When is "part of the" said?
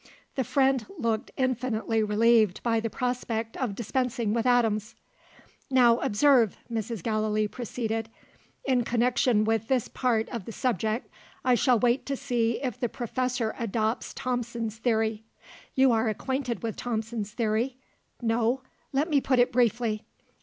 9.87-10.51